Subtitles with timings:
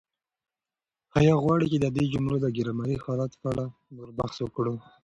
[1.19, 3.65] آیا غواړئ چې د دې جملو د ګرامري حالتونو په اړه
[3.95, 4.75] نور بحث وکړو؟